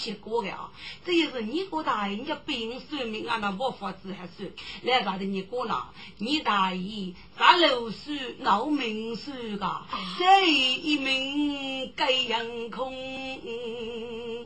[0.00, 0.70] 帮你呼吸过的啊！
[1.04, 4.50] 这也是你个大爷，人家病算命啊，那没法子还算。
[4.82, 5.84] 来啥的你哥呢？
[6.18, 9.82] 你大爷啥六岁闹命数个？
[10.18, 12.94] 这一命该阳空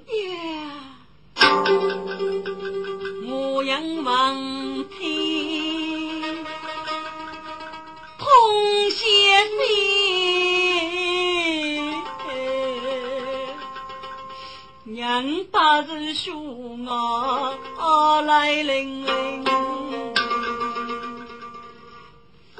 [0.07, 0.83] 呀！
[3.27, 6.45] 我仰望天，
[8.19, 9.05] 空歇
[9.69, 10.74] 息。
[15.05, 19.45] 娘把日兄啊来领领，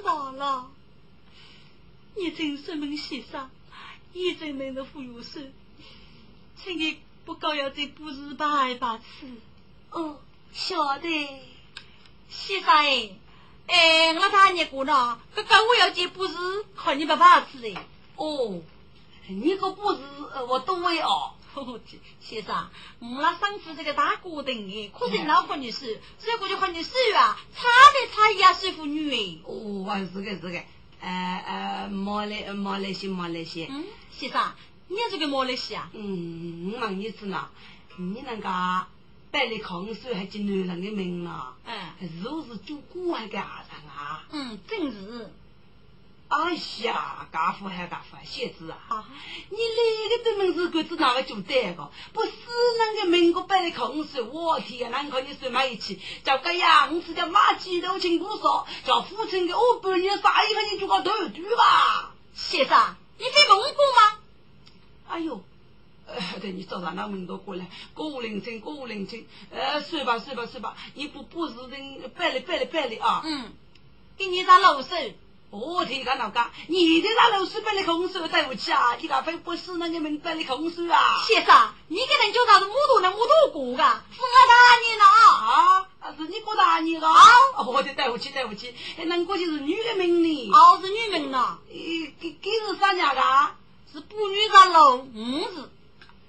[0.05, 0.67] 罢了，
[2.15, 3.49] 你真是门先生，
[4.13, 5.55] 一真门的富有事，
[6.63, 9.27] 请你不告要这不是白白吃。
[9.91, 10.17] 哦，
[10.53, 11.41] 晓得，
[12.29, 13.11] 先生哎，
[13.69, 16.35] 哎，我大你过呢，哥哥我要接不是
[16.77, 17.87] 看你不白吃哎。
[18.17, 18.61] 哦，
[19.29, 20.01] 你个不是
[20.47, 21.33] 我都会哦。
[22.21, 22.69] 先生，
[23.01, 29.39] 我那上次这个大锅炖的，可是老婆你是，所以我就和你说啊，差的差一样，师傅女哎。
[29.45, 30.63] 哦，是个是个，
[31.01, 33.69] 呃呃，马来马来西亚马来西亚。
[33.71, 34.53] 嗯，先生，
[34.89, 35.91] 你这个马来西啊？
[35.93, 37.49] 嗯，我问你次呢，
[37.97, 38.87] 你那个
[39.31, 41.55] 百里空手还记男人的命呢？
[41.67, 44.25] 嗯，是不是做官还干啥啊？
[44.33, 45.33] 嗯，真是。
[46.37, 49.05] 哎呀，家父还家父，鞋子啊！
[49.51, 51.93] 你那个的名字鬼子哪个就得个？
[52.13, 52.31] 不是
[52.77, 54.89] 那个民国摆的空手，我天呀！
[54.89, 62.13] 难看你算埋一起，叫个样子叫马鸡肉清骨烧，叫父亲的我半年啥一个你就搞头对吧？
[62.35, 64.19] 先生，你没问过吗？
[65.07, 65.41] 哎呦，
[66.09, 73.23] 呃，对你早上那门都过来，郭林清，郭林清，呃，算吧，算吧，算吧，你不不是人，摆了，摆了，摆了啊！
[73.25, 73.53] 嗯，
[74.19, 74.97] 给你张老手。
[75.55, 78.97] 我听他老家，你的那老师把你空手对不起啊！
[79.01, 81.23] 你家非不是那个门把你空手啊！
[81.29, 83.09] 先生，你给人叫啥子木头呢？
[83.13, 85.87] 木头过噶，是我打你了啊！
[86.19, 87.23] 是你过打你了啊！
[87.69, 88.75] 我的对不起对不起，
[89.07, 90.51] 那过去是女的名呢？
[90.51, 91.57] 哦，是女名呢。
[91.69, 93.23] 给给是啥家的？
[93.93, 95.71] 是不女啥楼五是。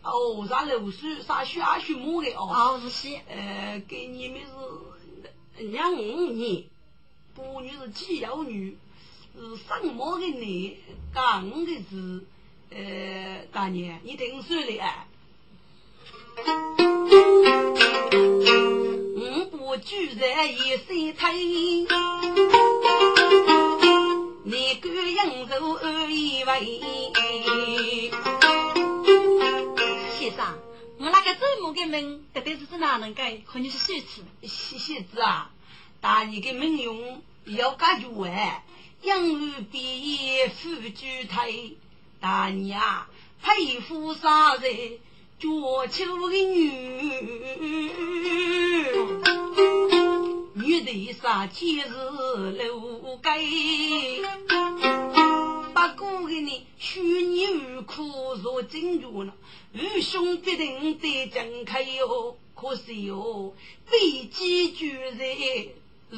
[0.03, 2.47] 哦，啥楼水啥学啊血母的哦。
[2.53, 3.19] 哦，是西。
[3.27, 4.39] 呃，给你们
[5.57, 5.97] 是两五
[6.31, 6.65] 年，
[7.33, 8.77] 不女是几幺女。
[9.37, 10.77] 是什么的你
[11.13, 12.23] 讲的是，
[12.71, 15.07] 呃，大娘，你听说了啊？
[19.17, 21.33] 五步居然一身退，
[24.45, 24.85] 你敢
[25.37, 26.79] 应酬二一位？
[30.17, 30.57] 先生，
[30.97, 33.37] 我那个祖母的名，到底是哪能改？
[33.45, 34.23] 可你是谁子？
[34.43, 35.51] 谢谢子啊，
[35.99, 38.63] 大你的名用要改句哎。
[39.05, 41.77] 养儿毕夫居退，
[42.19, 43.05] 大娘
[43.39, 44.97] 佩服啥人？
[45.37, 45.47] 绝
[45.91, 46.71] 秋的女，
[50.55, 53.29] 女的啥今日留给？
[55.71, 59.33] 不过给你许你儿苦若金珠呢，
[59.75, 63.53] 儿兄必定得睁开哟，可是哟，
[63.85, 65.67] 飞机居人。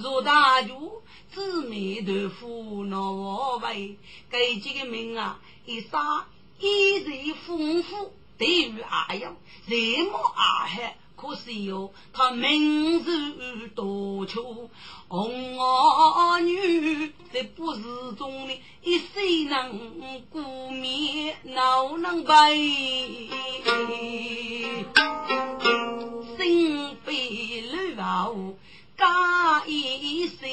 [0.01, 1.01] 若大舅
[1.33, 3.97] 姊妹豆腐闹为，
[4.31, 6.27] 这几个名啊，一杀
[6.59, 9.35] 一人丰富，对于阿阳
[9.65, 14.69] 人莫阿海，可是哟，他名字多出
[15.07, 17.81] 红儿女，这不是
[18.17, 22.55] 中的一岁能过面，哪能白？
[26.37, 27.61] 心悲
[27.95, 28.55] 乱。
[28.97, 30.49] 加一声，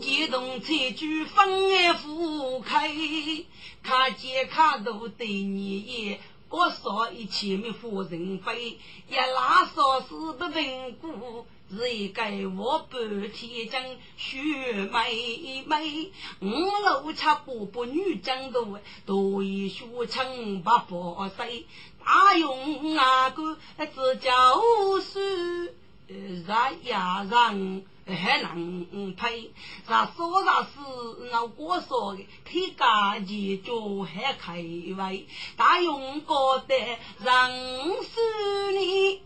[0.00, 2.90] 机动车举分外富开，
[3.82, 6.18] 看见看到对你，
[6.48, 8.78] 我说一千米夫人飞，
[9.10, 12.22] 一拉少是不稳固，是一个
[12.56, 13.82] 我半天将
[14.16, 14.40] 雪
[14.72, 16.10] 妹妹，
[16.40, 21.66] 五楼七八八女将多，多一学成八八岁，
[22.02, 24.30] 大用那个只教
[25.02, 25.20] 书。
[26.46, 29.52] 在崖上还能配，
[29.86, 30.70] 那说啥是
[31.30, 35.26] 那我说的，开家己就还开胃，
[35.56, 36.96] 大勇哥的人
[38.02, 39.20] 是你，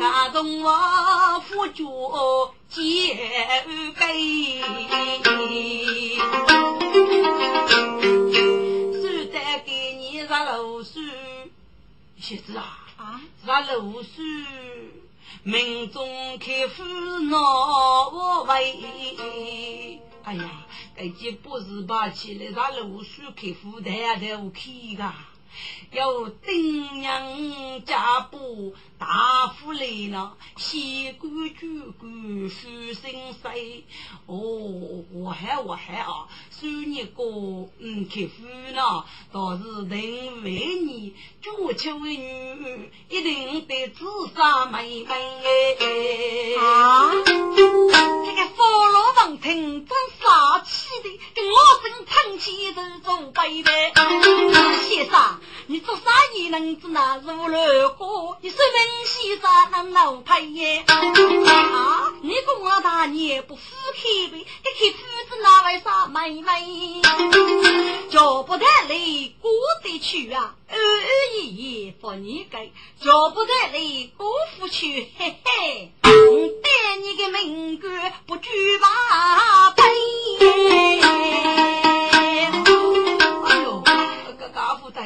[0.00, 3.14] 家中我你脚结
[3.96, 4.60] 悲。
[12.18, 12.85] 学子啊。
[13.46, 14.22] 咱楼书
[15.42, 16.84] 民众开府
[17.30, 17.38] 闹
[18.10, 20.66] 我为，哎呀，
[20.96, 25.12] 这几不是把起来，咱楼书开府台啊台我去个。
[25.92, 29.80] 有丁娘家布大夫来
[30.10, 33.84] 了，先官主官书生谁？
[34.26, 34.36] 哦，
[35.12, 37.22] 我还我还啊，算你个
[37.78, 44.04] 嗯客户呢，倒是等为你做秋女，一定得自
[44.34, 45.14] 杀妹妹
[46.56, 47.10] 啊！
[47.14, 53.92] 这个佛罗王听真傻气的，跟我正叹气的做背背，
[54.88, 55.40] 先生。
[55.68, 56.02] 你做啥
[56.34, 58.38] 也能子那如乱过？
[58.40, 60.84] 你说明先生那老派耶？
[60.86, 62.12] 啊！
[62.22, 63.62] 你跟我大爷不服
[63.96, 64.46] 气呗？
[64.62, 64.98] 这开夫
[65.28, 67.02] 子那为啥妹妹？
[68.10, 69.50] 叫不得来过
[69.82, 70.54] 得去啊！
[70.68, 72.72] 二二爷爷不你给，
[73.02, 75.92] 叫不得来过夫去，嘿嘿！
[76.02, 78.88] 带你个命官不举把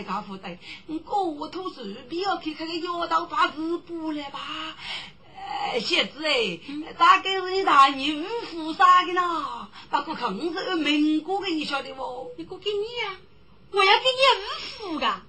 [0.02, 0.08] 杯。
[0.08, 4.76] 家父对，我土是不要去看个妖道抓日不了吧？
[5.72, 6.60] 呃，小子哎，
[6.98, 9.68] 大概是你大爷五虎杀的呢。
[9.90, 12.32] 不过控制民国的，你晓得不？
[12.36, 13.16] 你过给你啊，
[13.72, 15.22] 我要给你五虎的。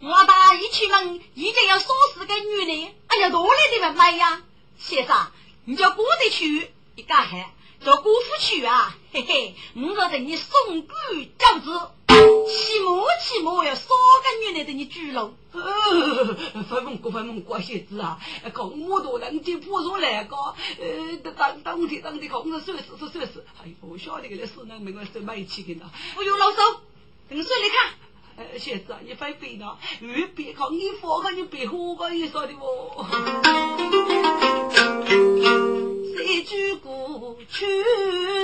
[0.00, 4.42] 我大一出门一定要杀死个女的，哎呀，多来的人来呀！
[4.78, 5.26] 先生，
[5.64, 7.52] 你叫过得去，一个还
[7.84, 8.96] 叫姑父去啊？
[9.14, 10.50] 嘿嘿，我要等你送
[10.82, 10.90] 官
[11.38, 11.70] 教子。
[12.08, 12.90] 起码
[13.22, 15.30] 起码要三个月来等你拘牢。
[15.52, 15.62] 呃，
[16.68, 18.18] 发梦过发梦过些子啊，
[18.52, 25.88] 搞么多人就不说来个，呃，当当天当天控制算是是算是，哎呦，我晓得个那是那没个是买起的呢。
[26.18, 26.56] 哎呦，老手，
[27.28, 33.06] 等说你看，呃，些子啊，你翻飞呢，越别靠你放个你别喝个你说的哦。
[36.14, 37.66] 谁句过去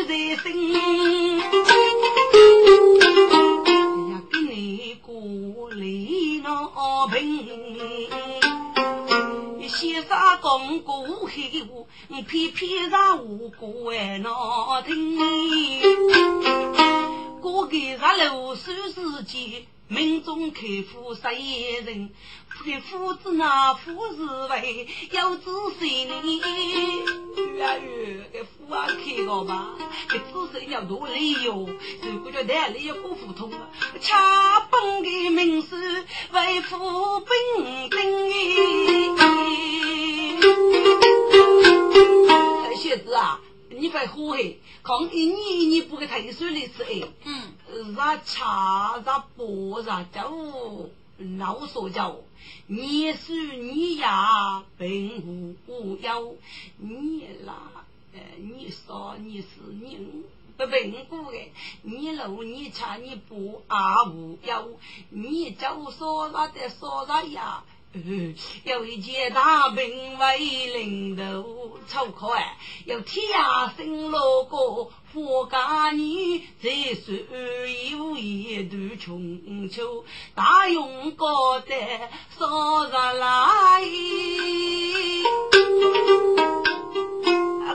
[0.09, 0.13] 在
[0.43, 0.75] 心。
[6.83, 7.27] 我平，
[9.69, 11.87] 先生讲过黑话，
[12.29, 15.17] 偏偏让无辜哎闹听。
[17.41, 20.61] 过给咱六岁时间，民众开
[20.93, 22.11] 户十一人。
[22.63, 26.15] 给夫子那夫是为有子孙呢，
[27.59, 27.85] 哎呦，
[28.31, 29.71] 给夫啊开个吧，
[30.11, 31.71] 给子孙要多理由，
[32.03, 33.51] 如果叫代理要过普通，
[34.01, 37.99] 恰本的名士为夫兵丁。
[42.77, 43.41] 小子啊，
[43.81, 50.91] 你别喝嘿，看一年你不给退水的是哎，嗯，啥茶啥薄啥粥。
[51.39, 52.17] 老说教，
[52.67, 56.37] 你是你呀，并无有
[56.79, 57.85] 你啦，
[58.15, 60.25] 呃，你说你是你
[60.57, 64.79] 不并过的，你路你吃你不啊无有，
[65.11, 67.65] 你就说啥的说啥呀。
[68.65, 70.39] 有一件大兵为
[70.79, 73.23] 领头，出快有天
[73.77, 74.89] 生老哥。
[75.13, 77.27] 富家女在水
[77.91, 80.05] 有一段春秋，
[80.37, 81.75] 大勇高德
[82.39, 83.83] 少日来。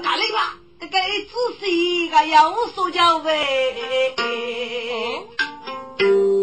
[0.01, 3.75] 干嘞吧，这个仔细个要说教喂。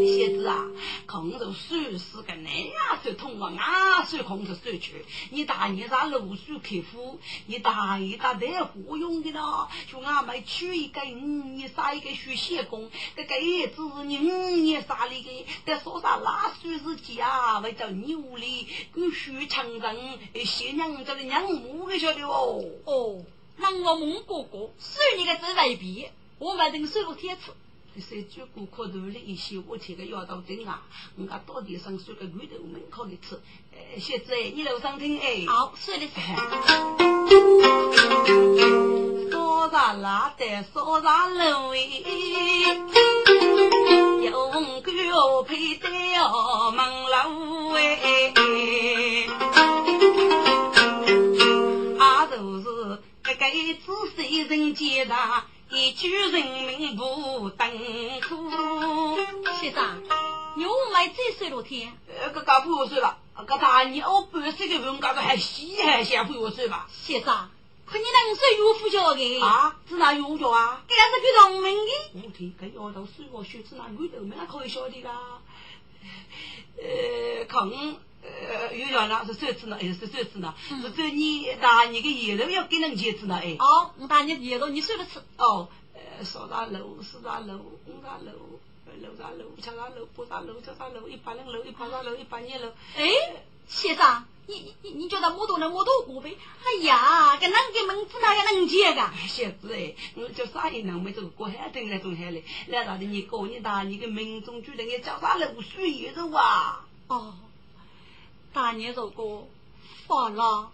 [0.07, 0.67] 鞋子啊。
[1.07, 5.05] 空着水是个那样子通啊，哪水空着水去？
[5.31, 9.69] 你大爷在露水客户，你大爷他带货用的呢？
[9.91, 22.65] 就俺们取一个五年杀一个水仙工，这个叶子你五年杀了个，得说啥拉水是假，为叫牛里跟水长人，新娘家的娘母给晓得哦。
[22.85, 23.23] 哦，
[23.59, 27.53] 那我蒙哥哥，水你个只来比，我买等水果贴吃。
[28.01, 30.83] 三句顾客头了一些，我贴个药到针啊，
[31.17, 33.41] 我家到底上说个鱼头门口里吃。
[33.73, 35.45] 哎，小子哎，你楼上听哎。
[35.47, 36.11] 好，说的是。
[39.31, 41.81] 烧茶拉的烧茶楼哎，
[44.25, 45.89] 用狗配的
[46.23, 48.35] 哦门楼哎，
[51.99, 52.65] 啊都是
[53.23, 53.37] 个个
[54.17, 55.45] 仔细人接纳。
[55.75, 56.33] 一句人
[56.79, 57.71] 民不等
[58.21, 58.51] 苦，
[59.59, 60.03] 先生，
[60.55, 61.97] 你我买这水罗天？
[62.21, 66.87] 呃，个不我睡了，个大你我半岁的人，搞个还稀还想陪我睡吧？
[66.93, 67.49] 先生，
[67.87, 69.75] 可你能说岳父叫的啊？
[69.89, 70.85] 是哪岳叫啊？
[70.87, 71.91] 这是个农民的。
[72.17, 75.41] 我天跟丫头说我学是哪有头没那可以晓得啦？
[76.77, 83.57] 呃，可能呃，有叫那是手指呢，哎，是手指呢，是这你大你个叶头要给人截指呢，哎。
[83.59, 85.21] 哦，我大你叶头你算不出。
[85.39, 88.33] 哦，呃，三大楼，四大楼，五大楼，
[89.01, 92.73] 六大楼，七大楼，八大楼，九大楼，一百零楼，一百啥楼，一百二楼。
[92.97, 93.11] 哎，
[93.67, 94.25] 先生。
[94.45, 96.37] 你你你觉得摩托能摩托过呗？
[96.65, 99.01] 哎呀，跟那个门子哪个能接个？
[99.29, 102.43] 小子哎，我叫啥也能没走过海等那种海嘞。
[102.67, 106.85] 来啥的你过你大你个民众觉得你叫啥楼水的哇？
[107.07, 107.35] 哦，
[108.53, 109.49] 大年如果
[110.07, 110.71] 放了，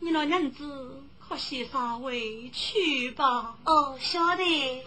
[0.00, 3.54] 你那娘子可先上回去吧。
[3.64, 4.84] 哦，晓得。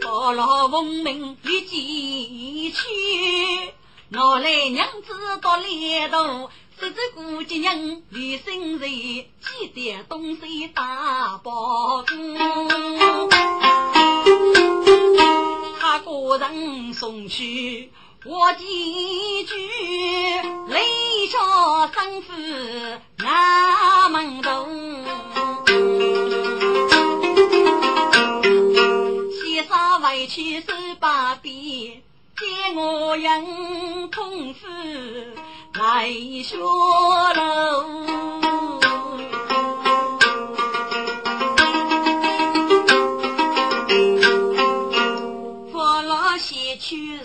[0.00, 2.84] 放了文明与继去。
[4.12, 6.48] 我来娘子到里头，
[6.80, 12.38] 十只姑娘李生人，几点东西打包公。
[15.78, 17.90] 他个人送去
[18.28, 19.54] 我几句，
[20.68, 20.80] 雷
[21.28, 21.38] 下
[21.94, 22.32] 生父
[23.18, 24.68] 那门洞。
[29.30, 30.66] 先生回去收
[30.98, 32.02] 把鞭。
[32.36, 34.66] 见我迎同夫
[35.74, 37.84] 来学楼，
[45.72, 47.16] 佛老先去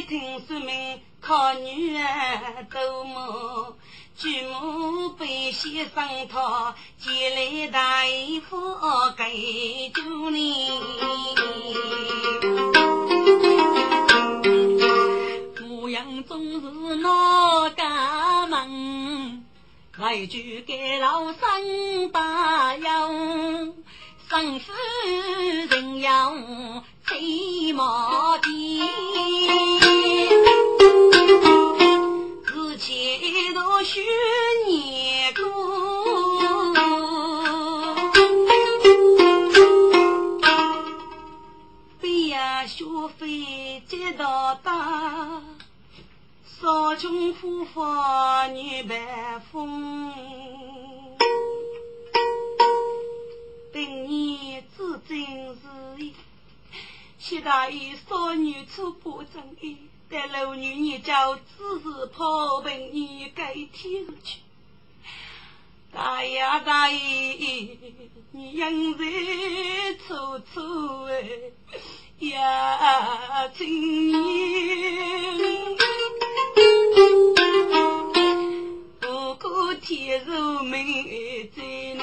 [0.00, 3.76] 听说明靠女儿多么？
[4.16, 8.04] 举母被先生他接来大
[8.48, 8.76] 夫
[9.16, 10.70] 给救你，
[15.60, 19.44] 模样总是闹家门，
[19.96, 23.72] 来句给老三打烊，
[24.28, 24.72] 生死
[25.68, 26.34] 人要
[27.06, 29.71] 最毛的。
[44.12, 45.42] 费接到大，
[46.44, 50.12] 少穷富发女白风，
[53.72, 55.62] 等你自真是
[55.98, 56.12] 意，
[57.18, 59.78] 谢大爷少女初不正义。
[60.10, 61.42] 在楼女你叫只
[61.82, 64.40] 是跑奔你该天去，
[65.90, 67.78] 大爷大爷，
[68.32, 69.04] 你应在
[70.06, 71.22] 处处哎
[72.30, 74.14] 呀亲你，
[79.00, 81.98] 不过天寿命在你，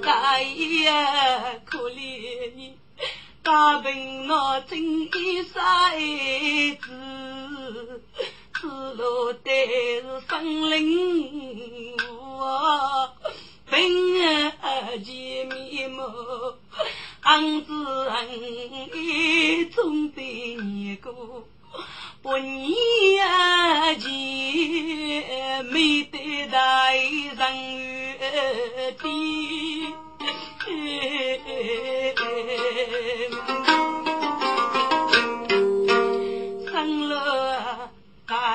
[0.00, 0.92] 大爷
[1.64, 2.76] 可怜你。
[3.42, 8.00] 大病那真一杀一子，
[8.54, 11.96] 此路得是生灵
[12.38, 13.12] 啊，
[13.70, 13.78] 病
[14.62, 16.02] 儿见面目，
[17.22, 17.72] 俺子
[18.08, 18.28] 恩
[18.94, 21.44] 义总得念过，
[22.20, 23.24] 不念
[24.00, 27.40] 前没得大人
[28.98, 29.00] 的。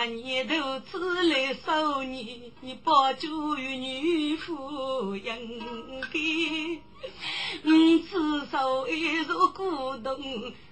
[0.06, 6.20] 年头，子来少年，你保住与女夫应该。
[7.64, 10.18] 五次受一如孤独，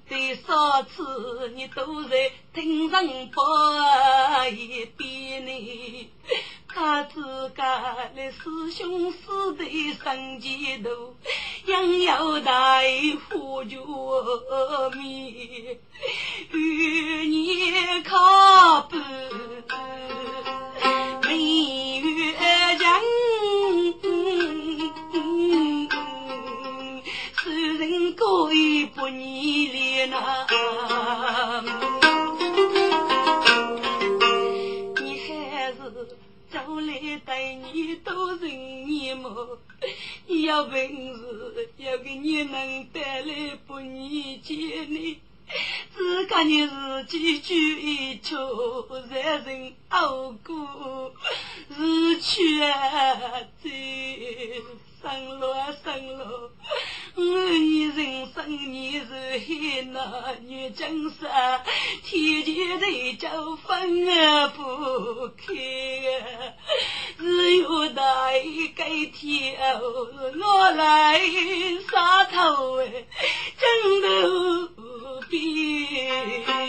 [0.08, 6.10] 对少次你都在听上报一边呢。
[6.68, 9.18] 他自家的师兄师
[9.60, 11.16] 弟生前头，
[11.66, 12.52] ยัง要带
[13.30, 13.76] 护着
[14.92, 15.80] 面，
[16.52, 16.58] 与
[17.28, 18.98] 你靠背，
[21.30, 21.32] 明
[22.16, 22.34] 月
[22.78, 22.84] 江，
[27.38, 30.18] 世人过意不念恋呐。
[37.14, 38.50] 走来对你都人
[38.88, 39.30] 面目，
[40.28, 44.58] 有本事要给你能带来不义见
[44.92, 45.20] 你，
[45.96, 46.68] 只看你
[47.08, 48.36] 自己去一出，
[49.10, 51.14] 才人熬过，
[51.70, 53.42] 日去啊，
[55.04, 56.24] 生路啊生路，
[57.16, 61.62] 我你人生你是海那女江山，
[62.06, 64.06] 天前的叫分
[64.56, 65.44] 不开，
[67.20, 71.20] 只有那一个天我来
[71.92, 73.06] 杀头哎，
[73.60, 76.63] 枕头边。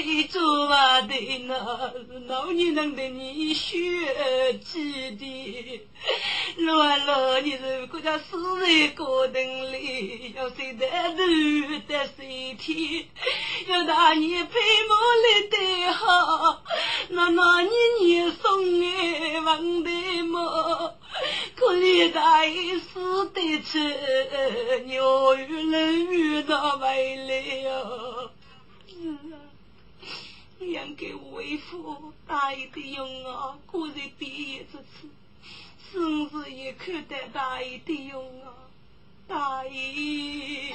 [0.00, 1.14] 把腿做完的
[1.46, 1.92] 那
[2.26, 3.74] 老女人的你血
[4.64, 5.82] 记的，
[6.64, 13.04] 老老你如果叫死在高灯里，要睡得路得睡天，
[13.68, 16.62] 要大年配毛来戴好，
[17.10, 19.90] 那那年年送哎王的
[20.22, 20.94] 么？
[21.56, 23.78] 可怜大爷死得迟，
[24.86, 28.30] 鸟语人语到未来哦。
[30.60, 34.78] 养给为父大爷的用啊，果然第一次，
[35.90, 38.52] 生日也看待大爷的用啊，
[39.26, 40.74] 大爷，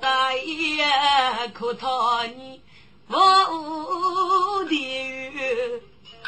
[0.00, 2.62] 大爷呀，可讨你
[3.06, 5.82] 我的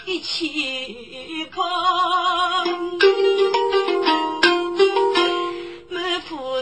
[0.07, 1.63] 一起跑。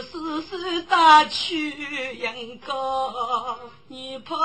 [0.03, 2.33] 富士山大去阳
[2.65, 4.35] 高，你跑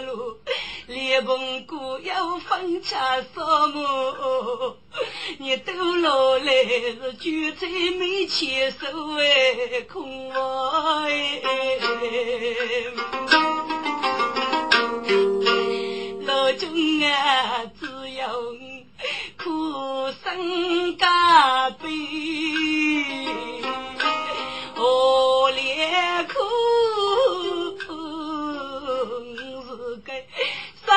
[0.00, 0.38] 路，
[0.86, 3.26] 连蒙古要放下什
[3.74, 4.76] 么？
[5.38, 8.86] 你都落来是酒醉没钱手
[9.18, 11.40] 哎，空哎，
[16.24, 18.56] 老君啊，只有
[19.36, 22.25] 苦生加悲。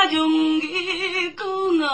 [0.07, 0.65] 穷的
[1.35, 1.43] 孤
[1.83, 1.87] 儿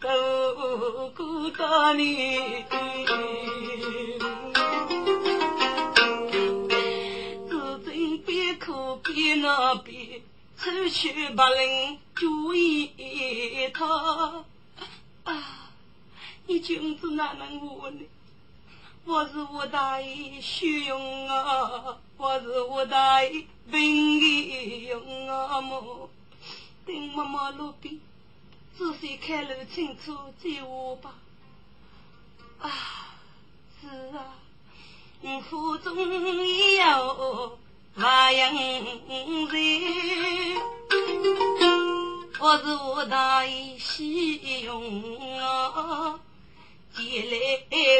[0.00, 2.64] 都孤单你，
[7.48, 10.20] 自尊边苦边那边，
[10.58, 12.90] 出去把人注意
[13.72, 14.44] 他
[15.24, 15.70] 啊！
[16.46, 18.00] 你君子哪能活呢？
[19.04, 26.10] 我是我大爷虚荣啊，我是我大爷本意用啊么？
[26.86, 27.98] 等妈妈路边，
[28.78, 31.14] 仔细看路清楚接我吧。
[32.60, 32.70] 啊，
[33.80, 34.38] 是啊，
[35.20, 35.96] 我腹中
[36.46, 37.58] 也有
[37.96, 38.62] 万样人，
[42.38, 46.20] 我是我大爷虚荣啊。
[46.94, 47.36] 见来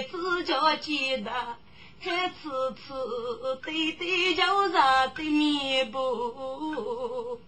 [0.08, 1.58] 只叫见他，
[1.98, 7.40] 还次次对对叫啥的面部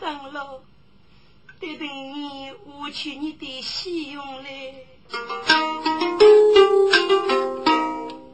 [0.00, 0.62] 上楼，
[1.64, 4.74] 得等你我去你的西用来。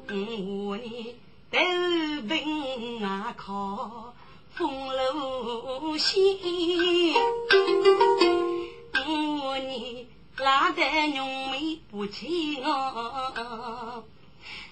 [0.09, 1.14] 我呢
[1.49, 1.59] 都
[2.27, 4.12] 凭啊靠
[4.55, 6.19] 风楼线，
[9.07, 10.09] 我呢。
[10.38, 10.83] 拉得
[11.14, 14.03] 浓眉不清哦，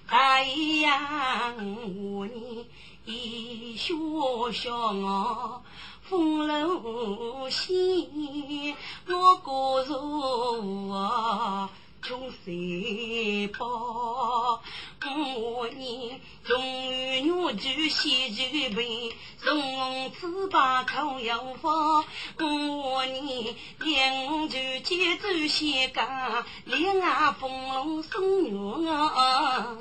[0.07, 0.45] 哎
[0.81, 2.67] 呀，我呢
[3.05, 3.95] 一笑
[4.51, 5.63] 笑我
[6.09, 8.77] 风流仙，
[9.09, 11.69] 我过如啊。
[12.01, 14.63] 穷三宝，
[15.05, 18.43] 我年终于女就喜就
[18.75, 22.05] 悲，从此把口要放。
[22.39, 29.77] 我年两就接走先干，两岸风龙送月啊。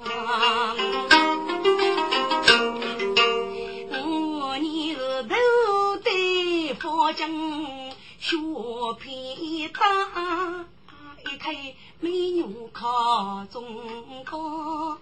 [3.91, 5.35] 我年是头
[6.97, 7.29] 戴佛将，
[8.19, 8.35] 学
[8.99, 10.65] 皮大。
[11.31, 11.53] 一看
[11.99, 13.63] 美女靠中
[14.25, 14.97] 高，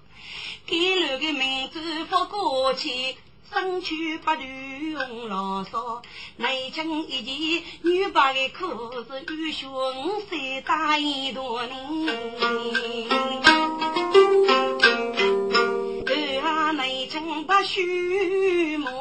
[0.65, 3.15] 给了个名字发过去，
[3.49, 6.01] 身躯八女红老少，
[6.35, 11.75] 内将一件女白的裤子，雨靴五岁大一朵呢。
[16.07, 18.91] 二啊内将把须毛，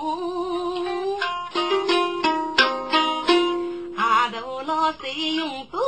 [4.92, 5.78] 谁用布。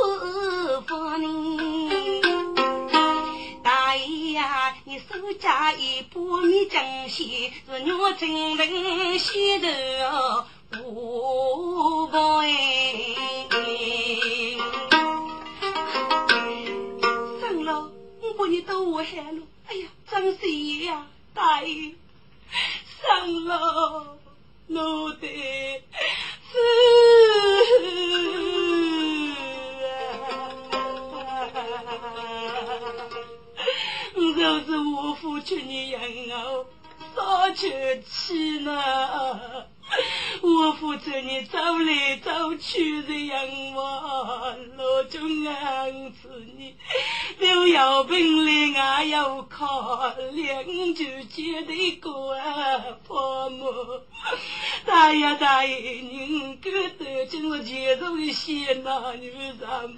[0.87, 1.27] 方呢，
[3.63, 9.67] 大爷呀，你手家一把你江西是我真人心头
[10.71, 12.49] 不薄哎。
[17.41, 17.91] 喊了，
[19.67, 21.95] 哎呀，张三爷呀，大爷，
[23.01, 24.17] 上了，
[24.67, 25.27] 奴的。
[26.49, 26.57] 是
[35.47, 36.65] 我父亲的人哦，
[37.15, 37.69] 少求
[38.05, 39.65] 气呢。
[40.41, 43.39] 我父亲你走来走去的样
[43.75, 45.55] 我，老中养
[46.11, 46.75] 子你
[47.39, 52.35] 都要本领啊，要靠两就接的过
[53.07, 53.65] 婆母。
[54.85, 56.69] 大爷大爷，你哥
[56.99, 59.97] 得今日接受一些那女人么？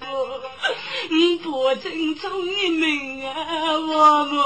[1.09, 3.35] 你不正聪明啊，
[3.77, 4.39] 我母。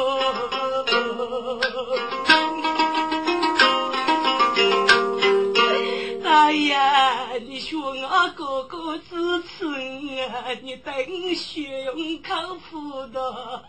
[6.33, 13.63] 哎呀，你说我哥哥支持我，你等学用考辅导，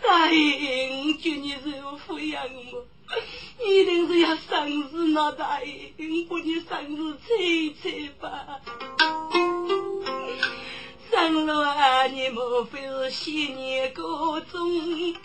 [0.00, 2.86] 答应叫你受抚养我，
[3.66, 7.28] 一定是要生日那答应，过你生日猜
[7.82, 8.60] 猜吧。
[11.10, 15.16] 生了啊，你莫非是新年过中？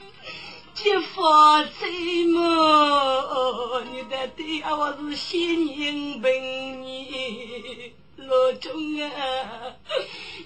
[0.75, 1.85] 结发财
[2.27, 3.83] 么？
[3.91, 9.09] 你的爹我是新人本你老钟啊，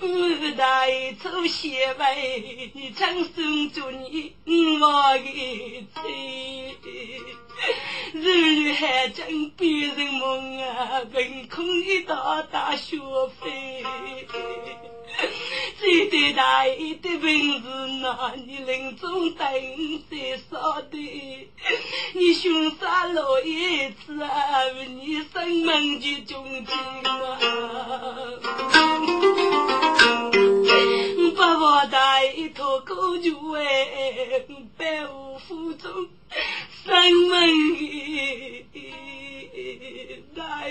[0.02, 4.36] 我大一出血为你长生祝你
[4.82, 6.02] 我的财，
[8.13, 12.98] 日日还讲别人梦啊，凭空一大大学
[13.40, 13.86] 费。
[15.88, 17.62] 这对大爷的本事，
[18.02, 19.47] 那你临终等
[20.12, 21.50] 再少的，
[22.13, 27.39] 你凶杀老爷子啊，你生门就中计啊！
[31.38, 34.43] 把我大爷托狗就哎，
[34.78, 36.10] 百无负重，
[36.84, 36.93] 生
[37.30, 37.39] 门
[40.36, 40.67] 大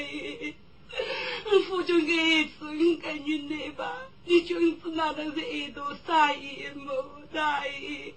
[0.91, 1.59] 爷。
[1.69, 2.51] 夫君爱子，
[3.03, 4.03] 该你来吧。
[4.25, 7.05] 你君子哪能是爱多杀爷么？
[7.33, 8.15] 大爷，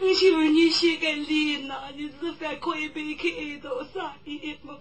[0.00, 4.78] 我求你写个脸呐，你是否可以别去爱多杀爷么？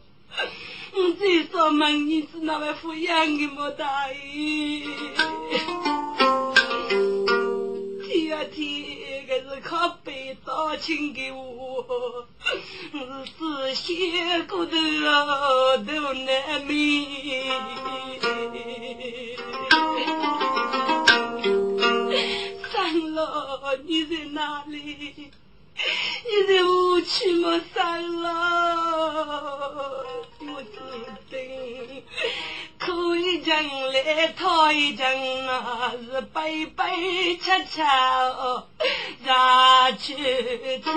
[0.93, 3.69] 我最少问你是哪位抚养的么？
[3.71, 4.83] 大爷，
[8.07, 8.94] 第二天
[9.35, 12.25] 可是靠背早请给我。
[13.25, 14.71] 是些骨头
[15.85, 17.41] 都难觅，
[22.71, 25.31] 三老你在哪里？
[25.77, 28.29] 你的母亲莫生了，
[30.39, 30.79] 我只
[31.29, 32.03] 得
[32.79, 33.51] 哭一阵
[33.91, 35.11] 来，讨一将
[35.45, 36.95] 那是白白
[37.41, 37.83] 恰恰
[39.25, 40.15] 拿去
[40.83, 40.91] 听。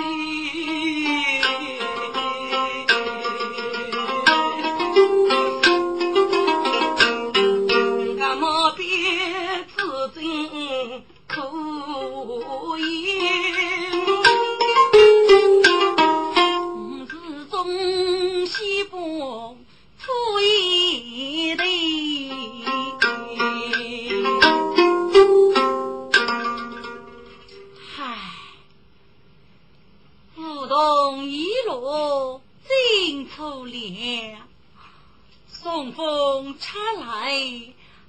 [35.71, 37.31] 送风插来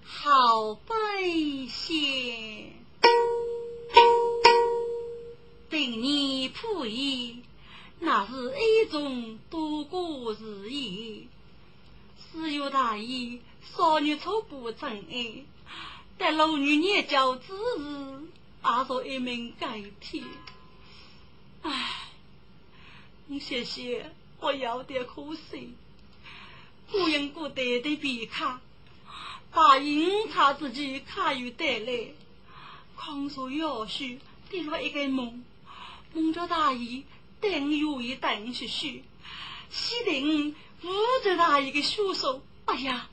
[0.02, 2.72] 好悲弦，
[5.68, 7.42] 等你铺衣。
[7.98, 11.26] 那是一种多过日也。
[12.32, 13.40] 四月大爷
[13.76, 15.44] 少女初不真爱，
[16.16, 18.22] 但老女年交之日，
[18.64, 20.24] 也说一名改天。
[21.60, 22.08] 唉，
[23.26, 25.74] 你谢谢，我有点可惜。
[26.92, 28.60] 我用过带的皮卡，
[29.52, 32.08] 把银茶自己卡又带来，
[32.96, 35.44] 空说要许，点了一个梦，
[36.12, 37.02] 梦着大爷。
[37.40, 39.02] 等有一等去许，
[39.70, 40.88] 西定五
[41.24, 43.08] 着大一个凶手，哎呀，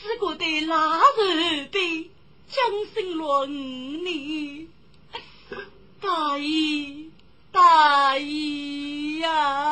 [0.00, 2.10] 只觉得拉着的
[2.46, 3.52] 江心乱
[4.04, 4.68] 呢，
[6.00, 7.10] 大姨
[7.50, 9.71] 大姨呀。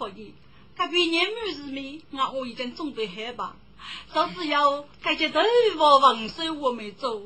[0.00, 0.32] 可以，
[0.78, 3.54] 隔壁年母是没，那我已经准备好吧。
[4.10, 5.40] 说是要感觉头
[5.76, 7.20] 发王手我没做，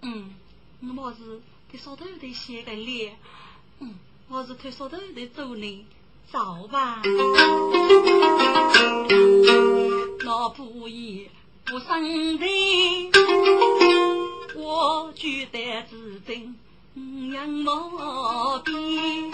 [0.00, 0.32] 嗯，
[0.96, 1.40] 我是
[1.72, 3.18] 给烧头的写个脸，
[3.80, 3.96] 嗯，
[4.28, 5.84] 我是推烧头的走呢，
[6.30, 7.02] 走吧。
[10.24, 11.28] 那不也
[11.64, 12.46] 不生的，
[14.54, 16.54] 我觉得自真。
[16.94, 19.32] 仰望边，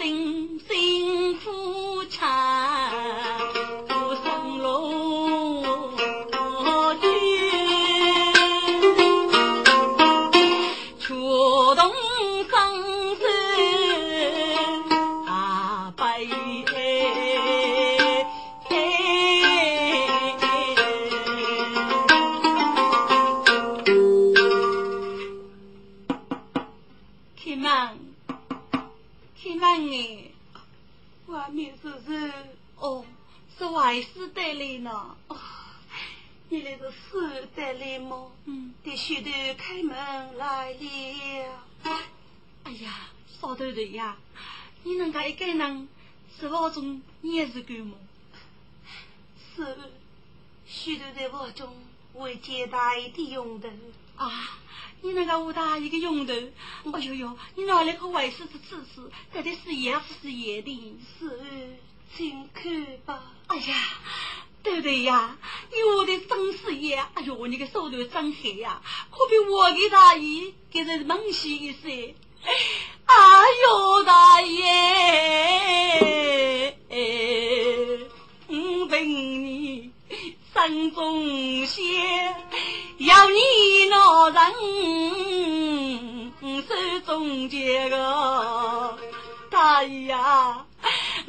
[0.00, 2.26] 声声呼唱
[33.90, 35.16] 还是得来呢，
[36.48, 38.30] 你那个是得来吗？
[38.44, 40.78] 嗯，得须得开门来了。
[42.62, 44.16] 哎呀，少头头呀，
[44.84, 45.88] 你能够一个人
[46.38, 47.96] 十分钟也是够吗？
[49.56, 49.76] 是，
[50.64, 51.74] 许多在我中
[52.14, 53.68] 为接待的用的
[54.14, 54.56] 啊。
[55.02, 56.32] 你那个武大一个用头，
[56.92, 61.76] 哎呦呦，你拿来个外事子吃吃，这得是也不是也的，是。
[62.16, 63.22] 请看吧。
[63.46, 63.74] 哎呀，
[64.62, 65.36] 对对呀，
[65.72, 67.08] 你我的真是呀！
[67.14, 72.14] 哎呦，你个手头真黑呀，可比我给大爷给人猛些一些。
[73.06, 73.14] 哎
[73.62, 74.64] 呦，大爷，
[78.48, 79.90] 我问你，
[80.52, 82.34] 山中仙
[82.98, 83.38] 要你
[83.88, 84.52] 那人
[86.68, 88.98] 手中接个
[89.50, 90.66] 大爷呀！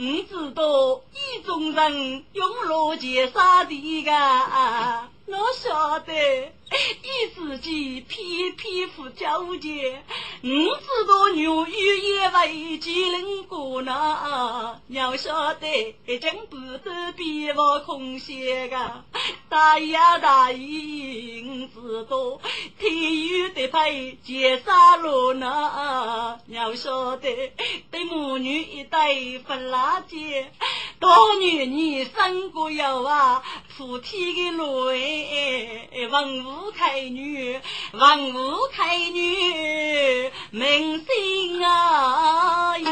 [0.03, 4.11] 你知道意中人用罗杰杀的个，
[5.31, 6.51] 我晓得
[7.03, 10.01] 一自己偏偏不交接。
[10.41, 14.79] 你知道牛语也为几人过呢？
[14.87, 19.03] 要晓得真不得别无空闲个。
[19.49, 22.39] 大爷大爷，你知道
[22.79, 26.39] 天有得配结杀罗呢？
[26.47, 27.51] 要晓得
[27.91, 30.51] 对母女一对分拉结，
[30.99, 33.43] 多年你生过有啊？
[33.77, 37.59] 普天的路哎，文武开女，
[37.93, 40.29] 文武开女。
[40.51, 42.85] 明星啊耶，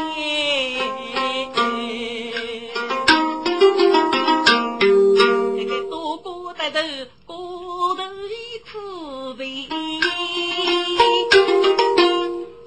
[5.56, 6.78] 那个多过得头，
[7.26, 9.68] 过头一苦悲，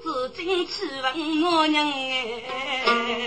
[0.02, 3.23] 至今去问我娘哎。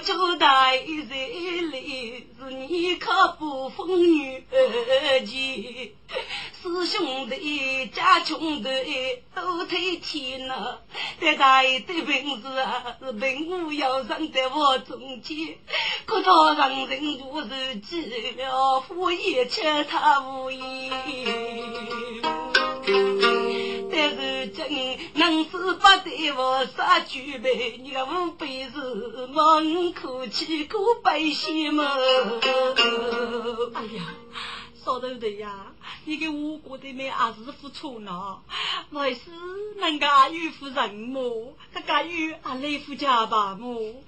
[0.00, 4.42] 多久大一在里，是你可不风雨
[5.26, 5.94] 急。
[6.62, 8.70] 师兄弟家穷的
[9.34, 10.80] 都退天了，
[11.20, 15.58] 这大爷的本事啊，是本无要上在我中间，
[16.06, 18.00] 可他让人如是急
[18.38, 20.90] 了，父也劝他无言。
[24.00, 31.84] 但是今能是不得我杀举杯，你个五辈子望可气可百姓么？
[33.74, 34.00] 哎呀！
[34.84, 35.72] 少头的呀，
[36.06, 38.40] 你给我国的妹儿子付出呢，
[38.90, 39.30] 还是
[39.76, 41.54] 人家有夫人么？
[41.72, 44.02] 他家有阿雷夫家吧么？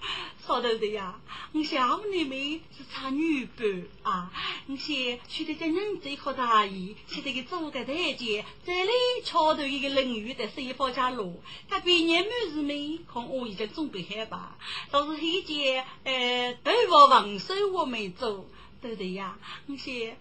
[0.47, 1.21] 少头的呀，
[1.53, 4.33] 我想你们是差女辈啊，
[4.67, 8.91] 你先娶的这人最好大意，现在给做个台阶，这里
[9.25, 14.57] 桥头一个淋雨的水方家路，他比年满是没，看我已经准备好吧，
[14.91, 18.49] 倒是一件呃，头发王手我没做。
[18.81, 20.19] 对的呀，我先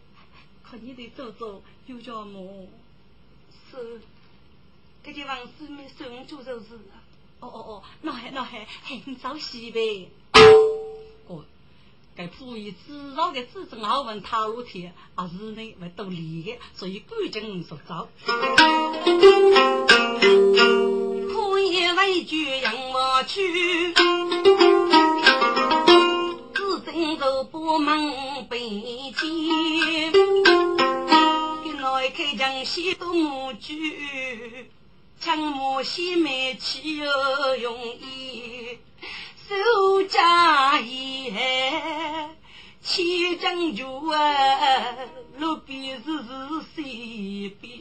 [0.72, 2.70] 看你得走走，又叫么？
[3.70, 4.00] 是，
[5.04, 6.96] 这地方是没收我做肉事啊。
[7.42, 10.10] 哦哦哦，那还那还很早些呗。
[11.28, 11.44] 哦，
[12.16, 18.08] 该溥仪制造的自证好问套路题，啊是呢会都理的，所以赶紧说走。
[21.28, 23.94] 溥仪为救杨我去。
[27.18, 30.61] 走不门北京，
[32.12, 34.70] 开江西多木具，
[35.20, 37.06] 枪木西煤气又
[37.56, 38.80] 容易，
[39.48, 42.30] 手家业，
[42.82, 44.98] 千江就啊，
[45.38, 46.28] 路边是是
[46.76, 47.80] 西边，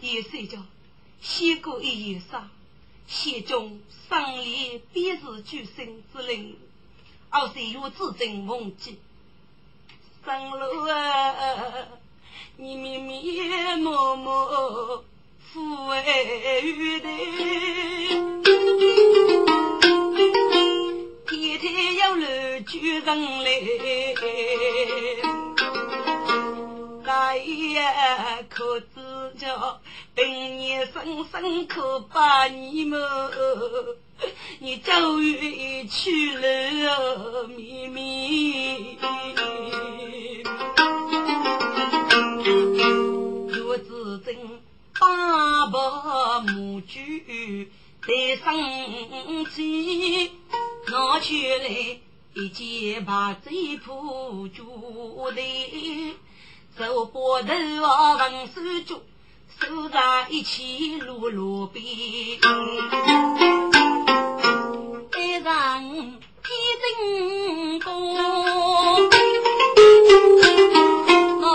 [0.00, 0.58] 第三叫
[1.22, 2.50] 西过一夜沙，
[3.06, 6.58] 西中上里便是举身之灵。
[7.30, 8.98] 二岁月至真忘记，
[10.26, 11.34] 上路啊，
[12.56, 13.40] 你密密
[13.76, 15.04] 默默
[15.52, 16.02] 抚慰
[17.00, 17.08] 的，
[21.26, 23.08] 天天有人救人
[23.44, 23.48] 来。
[27.12, 27.36] 哎
[27.74, 28.86] 呀，可知
[29.38, 29.80] 叫
[30.14, 33.00] 本年生生可把你们，
[34.58, 38.98] 你终于去了秘密。
[43.48, 44.28] 若知真
[44.98, 45.78] 八百
[46.52, 46.98] 母猪
[48.02, 50.30] 在生气，
[50.88, 52.00] 拿出来
[52.34, 56.16] 一件把贼铺住的。
[56.78, 59.00] 手把头啊，文手脚，
[59.60, 61.84] 手在一起路路边。
[65.10, 66.48] 带上天
[66.80, 67.90] 真多，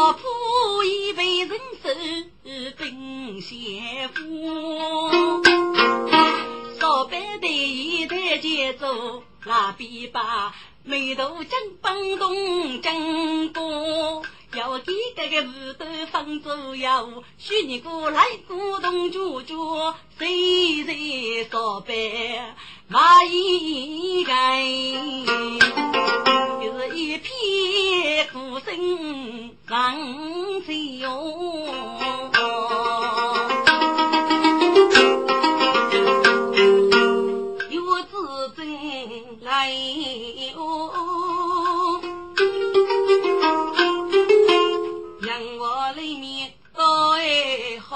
[0.06, 1.90] 我铺一杯人手
[2.78, 5.42] 冰鲜花。
[6.80, 10.52] 烧杯对一台节奏，拉琵琶，
[10.84, 14.22] 眉头正绷动正过。
[14.56, 20.94] 要几个个五斗放左右，许你过来鼓动脚脚，谁在
[21.52, 22.56] 烧白
[22.88, 24.64] 马一盖，
[26.64, 31.12] 就是一片苦声让谁哟？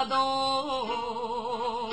[0.04, 1.90] 动，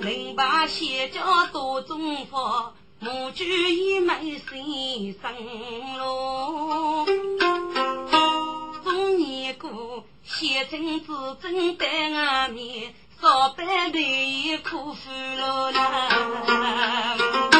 [0.00, 5.32] 明白仙家多种法，母猪也没心生
[5.98, 7.06] 咯。
[8.84, 17.51] 中年过，先生自尊在外面，少半的苦苦了啦。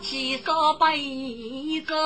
[0.00, 0.96] 起少白
[1.86, 1.96] 种？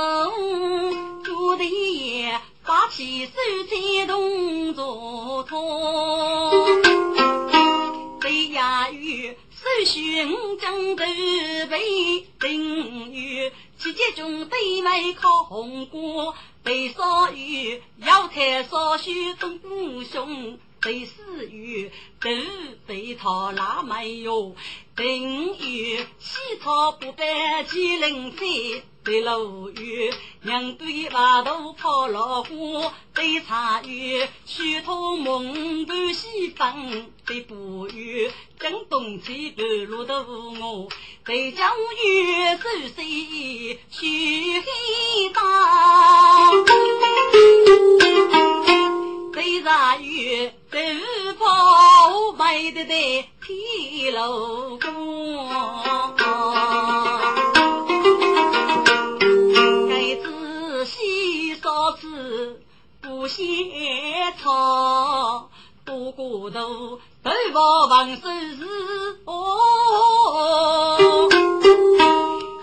[1.44, 3.32] 我的爷发起手
[3.70, 5.60] 在动作痛，
[8.20, 9.36] 对呀与
[9.84, 10.96] 寻江头
[11.66, 22.28] 背，定于七节中对麦靠红锅，对少于要菜少许东胸，对死于豆
[22.86, 24.54] 被他拉没有，
[24.96, 28.82] 定于西草不白鸡零飞。
[29.04, 30.12] 对楼宇，
[30.42, 38.30] 娘对瓦头抛老虎，对茶园，虚脱梦半西风，对捕鱼，
[38.60, 40.88] 正东起半路的我，
[41.24, 41.68] 对江
[42.04, 44.66] 鱼，手水虚黑
[45.34, 46.52] 大，
[49.32, 50.96] 对茶园，对
[51.34, 54.92] 泡白的的铁楼光。
[63.00, 63.44] 不嫌
[64.40, 65.50] 草，
[65.84, 68.64] 多骨头，头发纹身是
[69.24, 70.98] 哦。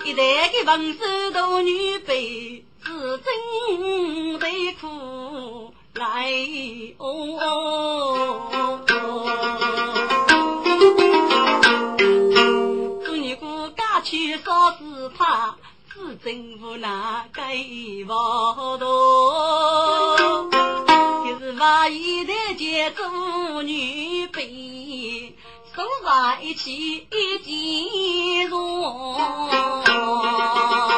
[0.06, 6.32] 一代的纹身大女辈，是真得苦来
[6.98, 7.06] 哦。
[14.02, 15.58] 去少是怕。
[16.22, 20.18] 是真无奈，该无多，
[21.26, 25.36] 就是把一代接做女辈，
[25.74, 27.08] 送在一起
[27.46, 29.18] 一容。
[29.86, 30.89] 上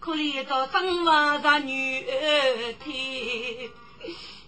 [0.00, 3.70] 可怜着生娃的女儿天，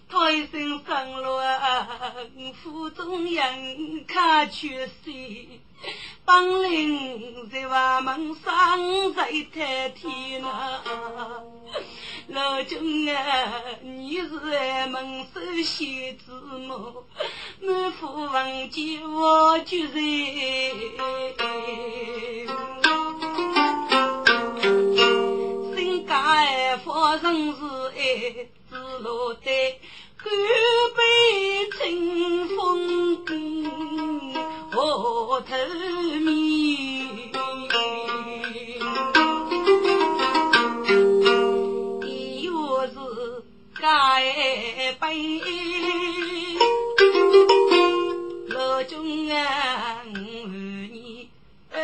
[0.09, 2.13] 他一生生了
[2.61, 5.59] 腹中人看缺心，
[6.25, 10.81] 本领在我们上在太天呐。
[12.27, 17.05] 老君啊，你是俺门首贤子么？
[17.61, 19.99] 满腹文件我就在，
[26.07, 27.59] 心肝发生是
[27.97, 27.99] 爱
[28.69, 29.79] 子落得
[30.15, 30.31] 干
[30.95, 30.99] 杯
[31.77, 33.25] 清风
[34.71, 35.51] 河头
[36.21, 36.37] 面。
[43.79, 45.41] 该杯，
[48.47, 50.17] 老君啊，我
[50.91, 51.29] 你
[51.71, 51.77] 爱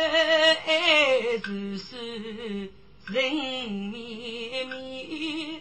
[1.44, 2.70] 如是
[3.06, 3.32] 人
[3.70, 5.60] 绵绵，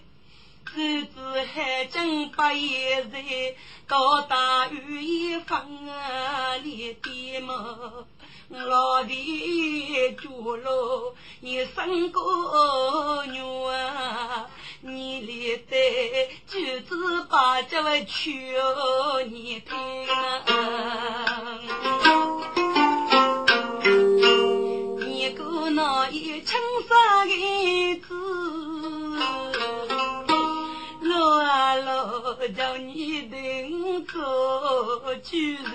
[0.66, 1.12] 只知
[1.54, 3.22] 海景百叶在，
[3.86, 8.08] 高大雨一风啊，连点么？
[8.50, 14.48] 老弟住了一生个女啊，
[14.82, 18.54] 你里得举子把这位娶
[19.30, 20.44] 你听啊，
[35.34, 35.66] 着娶人。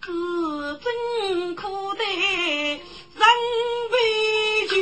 [0.00, 1.66] 自尊可
[1.98, 2.80] 待人
[3.90, 3.94] 悲
[4.68, 4.74] 剧，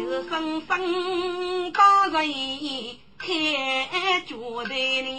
[0.30, 0.32] 生
[0.66, 2.16] 生把人
[3.18, 3.28] 看
[4.26, 4.32] 觉
[4.64, 4.72] 得
[5.02, 5.10] 你。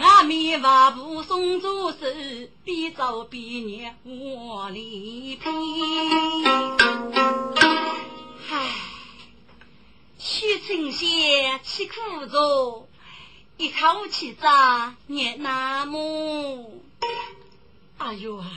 [0.00, 1.96] 阿弥佛不送左手，
[2.64, 5.54] 边走边念我里边。
[10.68, 12.86] 神仙吃苦着，
[13.56, 16.70] 一口气咋念那么？
[17.96, 18.50] 哎呦啊！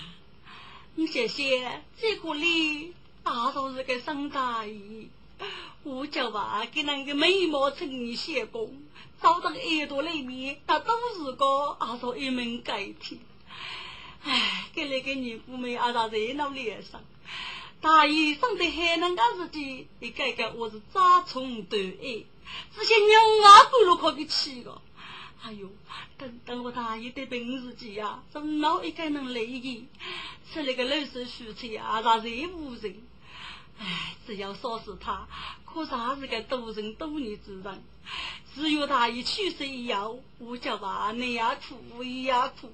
[0.95, 2.93] 你谢谢这个礼，
[3.23, 5.09] 大都是个生大意。
[5.83, 8.83] 我叫娃给那个眉毛成你写工，
[9.21, 13.21] 找到耳朵里面，那都是个阿嫂一门盖天。
[14.25, 17.01] 哎，给那个女姑妹阿嫂热闹脸上。
[17.81, 22.23] 大爷生得还能干自己，一个个我是杂虫断爱，
[22.75, 24.79] 这些牛娃狗都可给气个。
[25.41, 25.67] 哎呦，
[26.15, 29.87] 等等我大爷的本事机呀，怎么一个能累的？
[30.53, 32.95] 吃那个老手蔬菜啊，啥人无人？
[33.79, 35.27] 哎，只要说是他，
[35.65, 37.83] 可啥是个多人多年之人？
[38.53, 42.69] 只有他一去世以后，我叫爸你也苦，我也苦，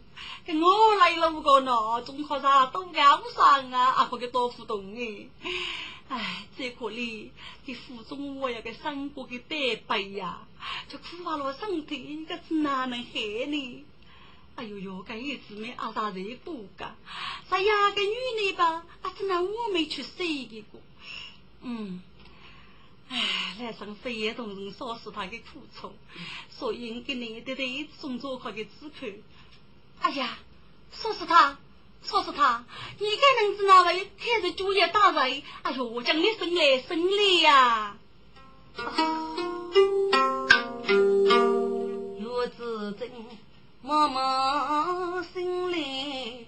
[0.46, 5.28] 跟我来了五个呢，总靠啥都高尚啊，阿不给多互动哎。
[6.10, 7.30] 哎，这可怜，
[7.66, 10.48] 这腹中我有个生过的爹辈呀，
[10.90, 13.86] 就苦坏了身体，这是哪能害呢？
[14.56, 16.96] 哎呦呦，这一子没阿啥人过噶？
[17.50, 20.80] 啥呀，个女的吧，阿只那我没去生一个，
[21.62, 22.02] 嗯。
[23.10, 25.94] 唉，来生非也同人少是他的苦衷，
[26.50, 29.08] 所以给你的的送做他的纸口。
[30.02, 30.38] 哎呀，
[30.92, 31.58] 说是他，
[32.04, 32.66] 说是他，
[33.00, 35.42] 你该能知哪位开着酒业大人？
[35.64, 37.98] 哎呦，我讲你生来生来呀！
[42.20, 43.12] 月子真
[43.82, 46.48] 妈妈心里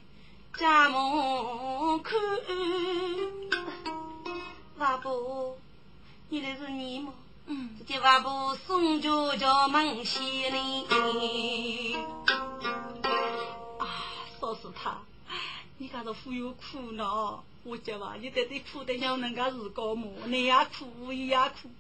[0.58, 2.18] 家门口，
[4.78, 5.58] 阿婆。
[6.32, 7.12] 原来是你吗？
[7.48, 11.96] 嗯，这叫外婆送酒叫门西里。
[13.80, 13.88] 啊，
[14.40, 15.00] 说是他，
[15.80, 20.08] 你家是富有苦恼，我讲话你在这苦得像人家日高么？
[20.28, 21.72] 你也苦，我也苦。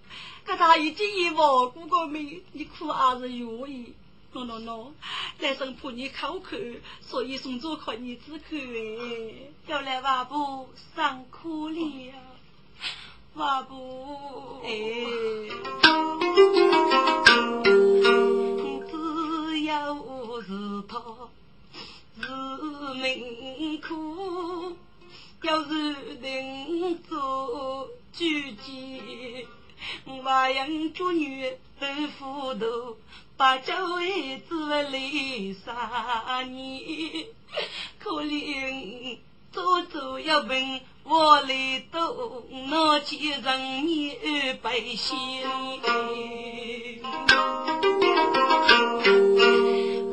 [0.43, 3.93] 可他已经一忘过个没，你苦还是愿意。
[4.33, 4.91] 喏喏喏，
[5.37, 6.57] 来生怕你口渴，
[7.01, 9.51] 所以送酒靠你止渴哎。
[9.67, 12.13] 要来外婆上课了。
[13.39, 14.69] 发布哎，
[18.91, 19.95] 只要
[20.41, 20.99] 是他
[22.19, 22.27] 是
[22.95, 24.75] 命苦，
[25.43, 25.71] 要是
[26.21, 28.25] 能做主
[28.61, 28.67] 子，
[30.03, 31.87] 我养做女豆
[32.17, 32.97] 腐头，
[33.37, 37.25] 把家为子累三年，
[37.99, 39.17] 可怜
[39.51, 44.15] 做做要问我来多，拿起人民
[44.61, 45.17] 百姓。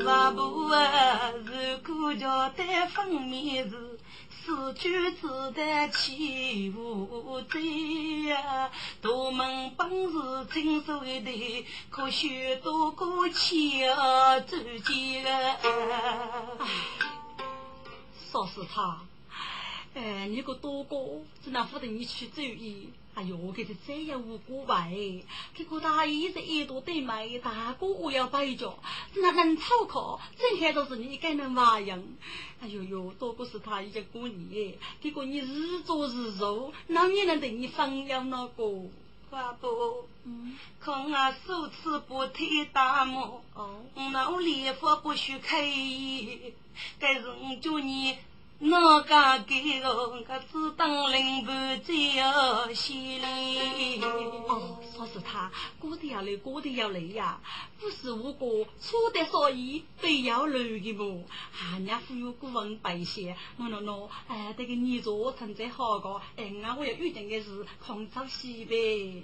[0.05, 1.53] 爸母啊，如
[2.01, 3.99] 果叫单分面是
[4.31, 8.71] 四句子的起无罪呀，
[9.03, 14.57] 大门本是亲手的，可许多个钱啊走
[14.87, 15.59] 进了。
[18.33, 19.01] 说是他，
[19.97, 20.95] 哎，你个多哥
[21.43, 22.91] 只能扶着你去主意。
[23.15, 24.87] 哎呦，可是这样无辜吧？
[25.55, 28.79] 这个大姨在一朵对麦，大哥我要摆着，
[29.15, 32.05] 那人草口，整天都是你一个人玩样。
[32.61, 38.83] 哎呦呦，多哥是他一个过年，结果你日做日做，哪也能对你放养那个？
[39.31, 39.67] 爸不，
[40.25, 43.81] 嗯，可我手持不推大木，哦，
[44.13, 45.59] 那我礼佛不许开，
[46.99, 48.19] 该人叫你。
[48.59, 54.01] 哪个给我个只当领班最要犀利？
[54.01, 57.39] 哦，说是他过得要累，过得要累呀！
[57.79, 58.47] 不是我哥
[58.81, 61.25] 错的，所以非要累的么？
[61.75, 69.23] 人家富有古文百姓，我喏喏，哎，这个你做成最好个，哎，我要遇见的是空巢西呗。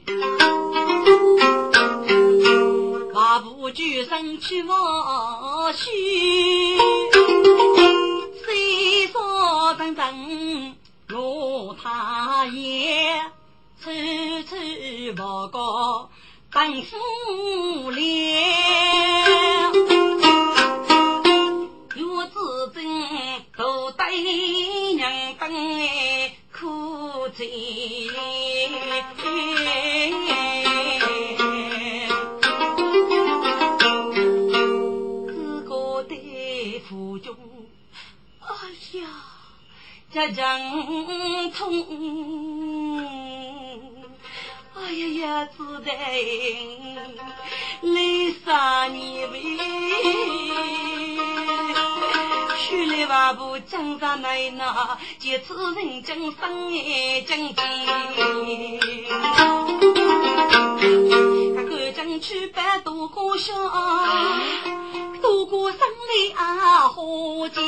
[3.14, 5.88] 马步举身去望去。
[9.72, 10.76] 谁说真真
[11.08, 13.22] 罗太爷，
[13.82, 13.90] 处
[14.42, 14.54] 处
[15.16, 16.10] 报告
[16.52, 18.42] 等夫脸，
[21.94, 22.84] 岳子珍
[23.56, 24.04] 都对
[24.94, 25.50] 娘等
[26.52, 27.46] 苦尽。
[40.12, 41.72] 家人痛，
[44.74, 45.90] 哎呀呀，只得
[47.80, 49.40] 泪洒你背，
[52.58, 57.56] 娶来娃不江山来拿，借此人将生爱将尽。
[61.94, 63.54] 赶紧去拜多过香，
[65.22, 67.62] 多过生里啊何见？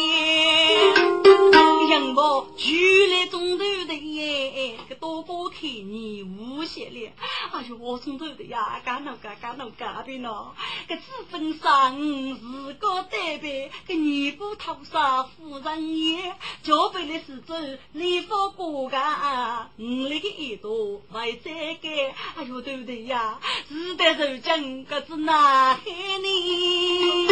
[1.89, 7.13] 杨某举来中头的耶，个多哥看你无邪了。
[7.53, 10.49] 哎呦，我中头的呀，干侬干干侬干的喏。
[10.89, 13.51] 个资本上是个代表，
[13.87, 17.55] 个尼姑头上夫人也，交杯的是走
[17.93, 22.15] 礼佛过家，你那个耳朵还在改。
[22.37, 23.39] 哎呦，对不对呀？
[23.69, 25.83] 是的，如今个子难害
[26.23, 27.27] 你，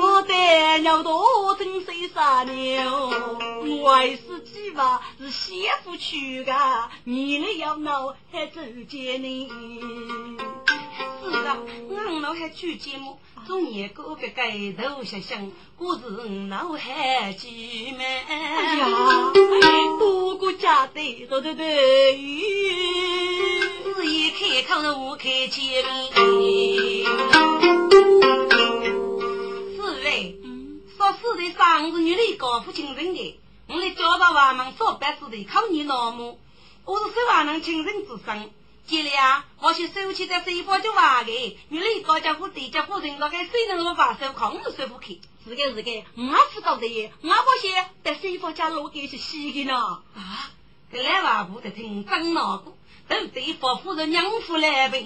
[0.00, 3.31] 我的鸟多真谁杀牛？
[3.82, 6.52] 为是鸡娃是媳妇娶的，
[7.04, 9.48] 你来要闹还走见你。
[11.22, 11.56] 是啊，
[11.90, 17.98] 俺老还娶节目，中年哥别盖头想想，我是老还寂寞。
[18.28, 18.86] 哎呀，
[19.98, 22.16] 多过家的对对对，
[23.94, 25.84] 是一开口我开见
[29.76, 30.41] 是嘞。
[31.02, 36.38] 说是的，上是女的高富亲人的，我来教导娃们做白事的，靠你老母。
[36.84, 38.50] 我是收娃人亲人之身，
[38.86, 45.18] 接了啊，我是收起在水房就娃的，女的高家伙对家伙人，那个谁能我把手扛都收不开。
[45.44, 49.74] 是个是个，我知道的，我不些在水房家落给是洗的呢。
[49.74, 50.50] 啊，
[50.92, 52.76] 这来娃不得听真恼火，
[53.08, 55.00] 都对伯父的娘夫来呗。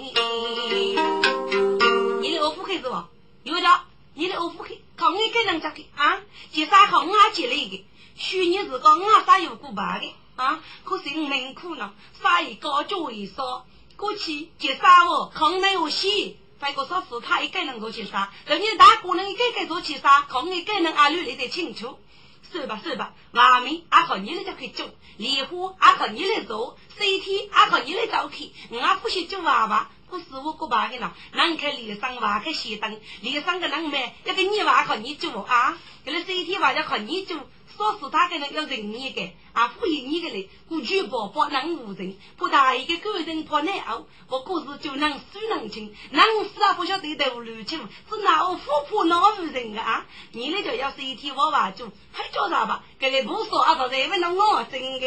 [2.21, 3.09] 你的我夫开是吧？
[3.45, 3.81] 有的。
[4.19, 6.23] 你的二夫去，靠你给人家去啊！
[6.51, 7.85] 结啥好我结了一个，
[8.17, 10.59] 虚拟是个我啥有过办的啊？
[10.85, 11.93] 可是我命苦呢，
[12.23, 15.31] 啥一高就一少，过去结啥哦？
[15.35, 18.33] 靠你有戏，反过说是他一个人做结啥？
[18.47, 20.23] 人家大姑娘一个个做结啥？
[20.23, 21.99] 靠你一个人阿绿来得清楚。
[22.51, 24.89] 算吧算吧，外面阿靠你来家去种，
[25.19, 37.37] 莲花阿靠你来做，水天阿靠你来造去，我不许做娃娃，不是我个爸的啦，南开连上外开西灯，连上个人们要给你娃靠你做啊，给了三天娃要靠你做。
[37.77, 39.21] 说是他个人要认你个，
[39.53, 50.07] 啊，敷衍你个嘞，过去宝宝能无人，不大一个个人怕难熬，我可是就能输能轻，能死啊不晓得头路清，是哪我富婆哪无人个啊？
[50.33, 52.83] 你那就要是一天娃娃做，还叫啥吧？
[52.99, 55.07] 给你不说啊，他在问到我真个，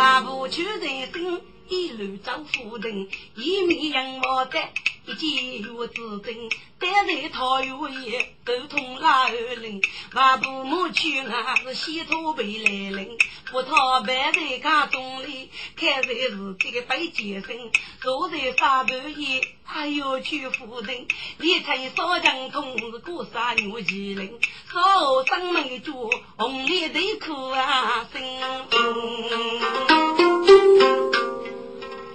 [0.00, 1.42] 那个娃不求人生。
[1.68, 4.72] 一路走浮沉，一面人莫在，
[5.06, 6.48] 一见月子真，
[6.78, 9.80] 待在桃园夜，沟通拉二人，
[10.14, 13.16] 万不母去啊是西土北来人，
[13.50, 17.70] 不讨白在家中里，看在是这个白结生，
[18.00, 21.06] 坐在沙半夜，还要去夫人，
[21.40, 24.38] 一层烧江通是过山牛麒麟，
[24.70, 25.92] 烧生门脚，
[26.36, 28.22] 红脸的苦啊生。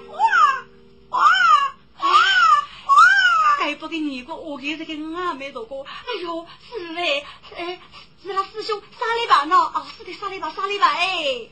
[0.08, 0.18] 哇
[1.10, 1.26] 哇
[3.66, 3.72] 哇！
[3.72, 5.84] 该不给你过，我给这个俺没做过。
[5.84, 7.82] 哎呦，是嘞，哎，
[8.22, 9.56] 是那师兄沙里吧呢？
[9.58, 11.50] 哦，是的，沙里吧，沙里吧，哎，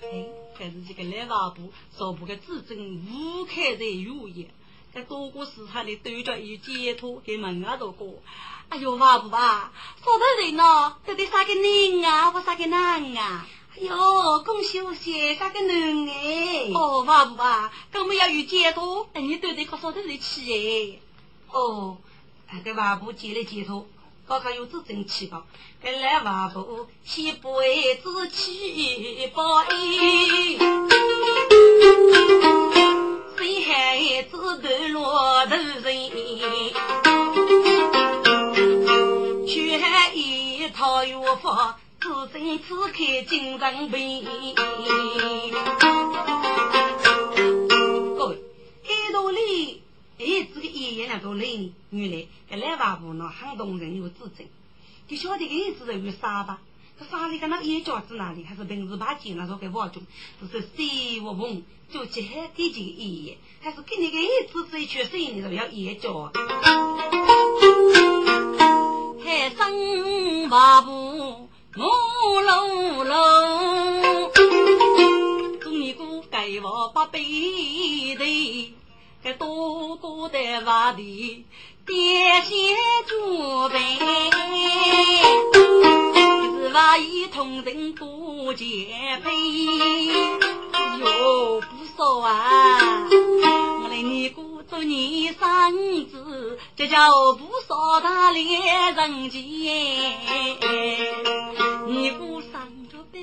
[0.00, 4.48] 哎，还是这个来瓦布做不个至真无开在有也。
[4.94, 8.22] 在多个市场里对着有解脱，给门啊做过。
[8.68, 9.72] 哎呦，瓦布啊，
[10.04, 13.46] 说的人呢，到底杀个人啊，不杀个男啊。
[13.80, 16.70] 哟，恭喜我先生个能哎！
[16.72, 21.00] 哦，娃不啊，跟我要有解脱，你对对可说得来起哎！
[21.56, 21.96] 哦，
[22.52, 23.86] 那个娃不接了解脱，
[24.28, 25.42] 刚刚有子真气吧？
[25.82, 29.78] 跟来娃不七辈子七报恩，
[33.38, 35.94] 谁孩子都落头人，
[39.46, 39.80] 却
[40.12, 41.76] 一套药方。
[41.98, 42.92] 此生此刻
[43.26, 44.24] 精神病。
[48.16, 48.38] 各位，
[48.84, 49.82] 这道理，
[50.18, 54.48] 哎，这个爷爷那个理，原来这蓝娃妇呢，很动人有自尊。
[55.08, 56.60] 就晓得个意思有啥吧？
[56.98, 60.02] 这啥里个那眼角子那里，还是平时把钱那说给挖中，
[60.40, 61.62] 就是谁我问，
[61.92, 66.32] 就去喊给这个爷爷，还是给你个儿子这一圈生意都要眼角。
[69.22, 71.48] 海生娃妇。
[71.78, 74.32] 我喽喽，
[75.60, 77.20] 祝你姑给我八辈
[78.16, 78.74] 的，
[79.34, 81.44] 多多的娃的
[81.86, 81.94] 爹
[82.42, 83.78] 先准备，
[86.50, 88.64] 是娃一同人过结
[89.22, 89.30] 配，
[90.98, 91.66] 哟不
[91.96, 93.06] 少啊！
[93.82, 99.42] 我来你姑祝你生子，这叫不少大连人间。
[101.86, 103.20] 你姑生着白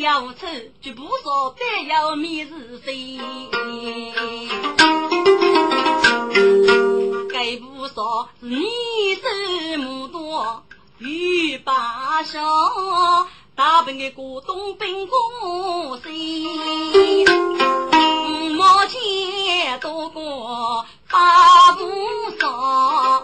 [0.00, 0.46] 要丑，
[0.80, 3.20] 就不说白要米是谁。
[7.30, 8.64] 该不说你
[9.22, 10.62] 这么多
[10.98, 12.40] 与八小，
[13.54, 16.08] 大本的股东本公司。
[18.56, 21.84] 毛钱多过八不
[22.40, 23.22] 少，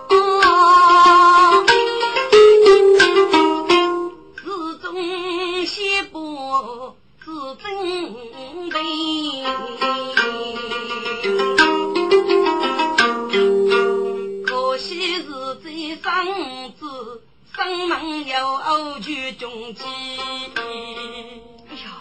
[14.44, 15.24] 可惜是
[15.62, 17.22] 这生子
[17.54, 19.82] 生门又偶去中计。
[19.84, 22.00] 哎呀，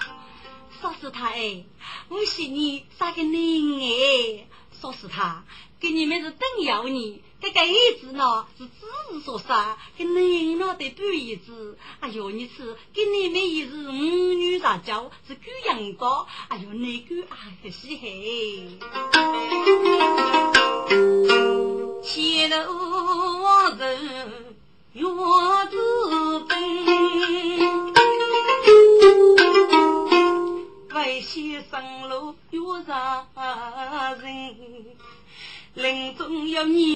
[0.81, 1.63] 说是他哎。
[2.09, 4.47] 我是你杀个人哎，
[4.79, 5.43] 说是他
[5.80, 7.67] 给你们是等要你，这个儿
[7.99, 8.71] 子呢是只
[9.13, 11.78] 是说啥，跟人呢得半一子。
[11.99, 16.26] 哎呦，你是跟你们也是五女杂交，是狗养高。
[16.47, 18.80] 哎呦，那个啊可稀嘿。
[22.03, 24.55] 前路往人
[24.93, 25.03] 月
[25.69, 26.55] 子奔。
[30.93, 33.28] 为先生路有啥
[34.21, 34.55] 人，
[35.76, 36.93] 临终要你。